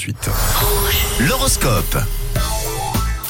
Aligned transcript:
7h38. 0.00 0.30
L'horoscope. 1.20 1.98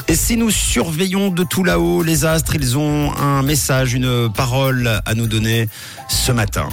Et 0.08 0.14
si 0.14 0.36
nous 0.36 0.50
surveillons 0.50 1.30
de 1.30 1.44
tout 1.44 1.64
là-haut 1.64 2.02
les 2.02 2.24
astres, 2.24 2.54
ils 2.54 2.78
ont 2.78 3.12
un 3.16 3.42
message, 3.42 3.94
une 3.94 4.30
parole 4.32 5.00
à 5.04 5.14
nous 5.14 5.26
donner 5.26 5.68
ce 6.08 6.32
matin. 6.32 6.68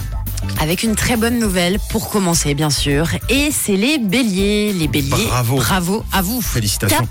Avec 0.60 0.84
une 0.84 0.96
très 0.96 1.18
bonne 1.18 1.40
nouvelle 1.40 1.80
pour 1.90 2.10
commencer, 2.10 2.54
bien 2.54 2.70
sûr. 2.70 3.10
Et 3.30 3.50
c'est 3.52 3.76
les 3.76 3.98
béliers. 3.98 4.74
Les 4.74 4.88
béliers. 4.88 5.28
Bravo. 5.28 5.58
Bravo 5.58 6.06
à 6.12 6.22
vous. 6.22 6.42
Félicitations. 6.42 7.08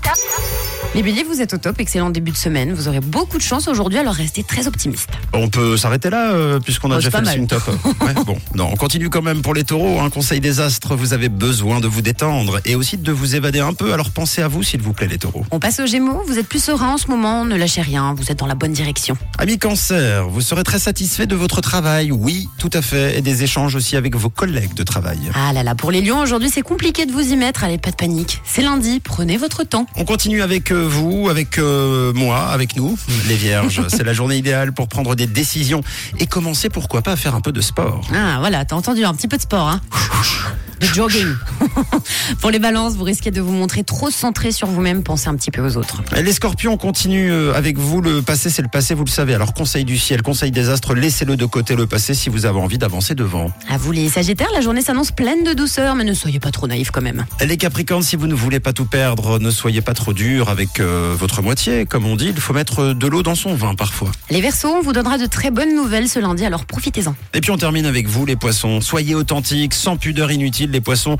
Les 0.95 1.03
béliers, 1.03 1.23
vous 1.23 1.41
êtes 1.41 1.53
au 1.53 1.57
top. 1.57 1.79
Excellent 1.79 2.09
début 2.09 2.31
de 2.31 2.37
semaine. 2.37 2.73
Vous 2.73 2.87
aurez 2.87 3.01
beaucoup 3.01 3.37
de 3.37 3.43
chance 3.43 3.67
aujourd'hui, 3.67 3.99
alors 3.99 4.15
restez 4.15 4.41
très 4.43 4.67
optimiste. 4.67 5.09
On 5.31 5.47
peut 5.47 5.77
s'arrêter 5.77 6.09
là, 6.09 6.31
euh, 6.31 6.59
puisqu'on 6.59 6.89
a 6.89 6.95
Oh, 6.95 6.97
déjà 6.97 7.11
fait 7.11 7.19
le 7.21 7.25
swing 7.27 7.47
top. 7.47 7.61
Ouais, 8.01 8.13
bon, 8.25 8.37
non, 8.55 8.69
on 8.71 8.75
continue 8.75 9.09
quand 9.09 9.21
même 9.21 9.41
pour 9.43 9.53
les 9.53 9.63
taureaux. 9.63 9.99
Un 9.99 10.09
conseil 10.09 10.39
des 10.39 10.59
astres, 10.59 10.95
vous 10.95 11.13
avez 11.13 11.29
besoin 11.29 11.81
de 11.81 11.87
vous 11.87 12.01
détendre 12.01 12.59
et 12.65 12.75
aussi 12.75 12.97
de 12.97 13.11
vous 13.11 13.35
évader 13.35 13.59
un 13.59 13.73
peu. 13.73 13.93
Alors 13.93 14.09
pensez 14.09 14.41
à 14.41 14.47
vous, 14.47 14.63
s'il 14.63 14.81
vous 14.81 14.93
plaît, 14.93 15.07
les 15.07 15.19
taureaux. 15.19 15.45
On 15.51 15.59
passe 15.59 15.79
aux 15.79 15.85
gémeaux. 15.85 16.23
Vous 16.25 16.39
êtes 16.39 16.47
plus 16.47 16.63
serein 16.63 16.93
en 16.93 16.97
ce 16.97 17.07
moment. 17.07 17.45
Ne 17.45 17.55
lâchez 17.57 17.81
rien. 17.81 18.15
Vous 18.17 18.31
êtes 18.31 18.39
dans 18.39 18.47
la 18.47 18.55
bonne 18.55 18.73
direction. 18.73 19.15
Amis 19.37 19.59
cancer, 19.59 20.27
vous 20.27 20.41
serez 20.41 20.63
très 20.63 20.79
satisfait 20.79 21.27
de 21.27 21.35
votre 21.35 21.61
travail. 21.61 22.11
Oui, 22.11 22.47
tout 22.57 22.71
à 22.73 22.81
fait. 22.81 23.19
Et 23.19 23.21
des 23.21 23.43
échanges 23.43 23.75
aussi 23.75 23.97
avec 23.97 24.15
vos 24.15 24.29
collègues 24.29 24.73
de 24.73 24.83
travail. 24.83 25.19
Ah 25.35 25.53
là 25.53 25.61
là, 25.61 25.75
pour 25.75 25.91
les 25.91 26.01
lions, 26.01 26.19
aujourd'hui, 26.19 26.49
c'est 26.51 26.61
compliqué 26.63 27.05
de 27.05 27.11
vous 27.11 27.31
y 27.33 27.35
mettre. 27.35 27.63
Allez, 27.63 27.77
pas 27.77 27.91
de 27.91 27.95
panique. 27.97 28.41
C'est 28.45 28.63
lundi. 28.63 28.99
Prenez 28.99 29.37
votre 29.37 29.63
temps. 29.63 29.85
On 29.95 30.05
continue 30.05 30.41
avec 30.41 30.71
euh, 30.71 30.76
vous, 30.77 31.29
avec 31.29 31.57
euh, 31.57 32.13
moi, 32.13 32.47
avec 32.47 32.75
nous, 32.75 32.97
les 33.27 33.35
vierges. 33.35 33.83
C'est 33.87 34.03
la 34.03 34.13
journée 34.13 34.37
idéale 34.37 34.73
pour 34.73 34.87
prendre 34.87 35.15
des 35.15 35.27
décisions 35.27 35.81
et 36.19 36.27
commencer, 36.27 36.69
pourquoi 36.69 37.01
pas, 37.01 37.13
à 37.13 37.15
faire 37.15 37.35
un 37.35 37.41
peu 37.41 37.51
de 37.51 37.61
sport. 37.61 38.01
Ah 38.13 38.37
voilà, 38.39 38.65
t'as 38.65 38.75
entendu 38.75 39.03
un 39.03 39.13
petit 39.13 39.27
peu 39.27 39.37
de 39.37 39.41
sport, 39.41 39.67
hein 39.67 39.81
De 40.79 40.85
jogging. 40.87 41.27
Pour 42.41 42.51
les 42.51 42.59
balances, 42.59 42.95
vous 42.95 43.03
risquez 43.03 43.31
de 43.31 43.41
vous 43.41 43.51
montrer 43.51 43.83
trop 43.83 44.09
centré 44.09 44.51
sur 44.51 44.67
vous-même, 44.67 45.03
pensez 45.03 45.27
un 45.27 45.35
petit 45.35 45.51
peu 45.51 45.61
aux 45.61 45.77
autres. 45.77 46.01
Et 46.15 46.23
Les 46.23 46.33
scorpions, 46.33 46.73
on 46.73 46.77
continue 46.77 47.31
euh, 47.31 47.53
avec 47.53 47.77
vous. 47.77 48.01
Le 48.01 48.21
passé, 48.21 48.49
c'est 48.49 48.61
le 48.61 48.67
passé, 48.67 48.93
vous 48.93 49.05
le 49.05 49.09
savez. 49.09 49.33
Alors, 49.33 49.53
conseil 49.53 49.85
du 49.85 49.97
ciel, 49.97 50.21
conseil 50.21 50.51
des 50.51 50.69
astres, 50.69 50.93
laissez-le 50.93 51.37
de 51.37 51.45
côté 51.45 51.75
le 51.75 51.87
passé 51.87 52.13
si 52.13 52.29
vous 52.29 52.45
avez 52.45 52.59
envie 52.59 52.77
d'avancer 52.77 53.15
devant. 53.15 53.51
À 53.69 53.77
vous 53.77 53.91
les 53.91 54.09
sagittaires, 54.09 54.49
la 54.53 54.61
journée 54.61 54.81
s'annonce 54.81 55.11
pleine 55.11 55.43
de 55.43 55.53
douceur, 55.53 55.95
mais 55.95 56.03
ne 56.03 56.13
soyez 56.13 56.39
pas 56.39 56.51
trop 56.51 56.67
naïfs 56.67 56.91
quand 56.91 57.01
même. 57.01 57.25
Les 57.45 57.57
capricornes, 57.57 58.03
si 58.03 58.15
vous 58.15 58.27
ne 58.27 58.35
voulez 58.35 58.59
pas 58.59 58.73
tout 58.73 58.85
perdre, 58.85 59.39
ne 59.39 59.51
soyez 59.51 59.81
pas 59.81 59.93
trop 59.93 60.13
dur 60.13 60.49
avec 60.49 60.79
euh, 60.79 61.15
votre 61.17 61.41
moitié. 61.41 61.85
Comme 61.85 62.05
on 62.05 62.15
dit, 62.15 62.27
il 62.27 62.39
faut 62.39 62.53
mettre 62.53 62.93
de 62.93 63.07
l'eau 63.07 63.23
dans 63.23 63.35
son 63.35 63.55
vin 63.55 63.75
parfois. 63.75 64.11
Les 64.29 64.41
versos, 64.41 64.67
on 64.67 64.81
vous 64.81 64.93
donnera 64.93 65.17
de 65.17 65.25
très 65.25 65.51
bonnes 65.51 65.75
nouvelles 65.75 66.09
ce 66.09 66.19
lundi, 66.19 66.45
alors 66.45 66.65
profitez-en. 66.65 67.15
Et 67.33 67.41
puis 67.41 67.51
on 67.51 67.57
termine 67.57 67.85
avec 67.85 68.07
vous, 68.07 68.25
les 68.25 68.35
poissons. 68.35 68.81
Soyez 68.81 69.15
authentiques, 69.15 69.73
sans 69.73 69.97
pudeur 69.97 70.31
inutile, 70.31 70.71
les 70.71 70.81
poissons, 70.81 71.17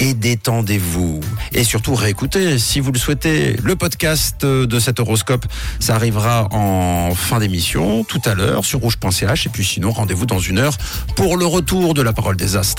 et 0.00 0.14
détendez-vous. 0.14 1.20
Et 1.52 1.64
surtout, 1.64 1.94
réécoutez, 1.94 2.58
si 2.58 2.80
vous 2.80 2.92
le 2.92 2.98
souhaitez, 2.98 3.56
le 3.62 3.76
podcast 3.76 4.44
de 4.44 4.80
cet 4.80 5.00
horoscope. 5.00 5.46
Ça 5.78 5.94
arrivera 5.94 6.48
en 6.52 7.14
fin 7.14 7.38
d'émission, 7.38 8.04
tout 8.04 8.22
à 8.24 8.34
l'heure, 8.34 8.64
sur 8.64 8.80
rouge.ch. 8.80 9.46
Et 9.46 9.48
puis 9.48 9.64
sinon, 9.64 9.90
rendez-vous 9.92 10.26
dans 10.26 10.38
une 10.38 10.58
heure 10.58 10.76
pour 11.16 11.36
le 11.36 11.46
retour 11.46 11.94
de 11.94 12.02
la 12.02 12.12
parole 12.12 12.36
des 12.36 12.56
astres. 12.56 12.76